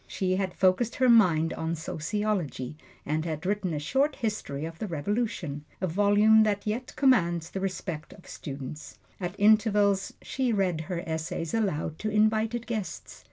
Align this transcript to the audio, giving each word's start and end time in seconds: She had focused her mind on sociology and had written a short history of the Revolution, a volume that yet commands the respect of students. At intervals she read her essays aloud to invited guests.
She 0.07 0.37
had 0.37 0.55
focused 0.55 0.95
her 0.95 1.07
mind 1.09 1.53
on 1.53 1.75
sociology 1.75 2.75
and 3.05 3.23
had 3.23 3.45
written 3.45 3.71
a 3.71 3.77
short 3.77 4.15
history 4.15 4.65
of 4.65 4.79
the 4.79 4.87
Revolution, 4.87 5.63
a 5.79 5.85
volume 5.85 6.41
that 6.41 6.65
yet 6.65 6.95
commands 6.95 7.51
the 7.51 7.59
respect 7.59 8.11
of 8.11 8.25
students. 8.27 8.97
At 9.19 9.39
intervals 9.39 10.13
she 10.23 10.51
read 10.53 10.81
her 10.81 11.03
essays 11.05 11.53
aloud 11.53 11.99
to 11.99 12.09
invited 12.09 12.65
guests. 12.65 13.19